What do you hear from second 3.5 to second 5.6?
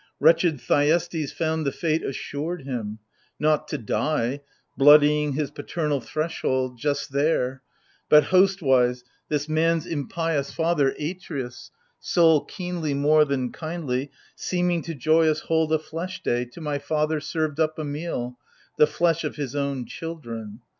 to die, bloodying his